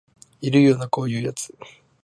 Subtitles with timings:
[0.41, 1.55] いるよなこういうやつ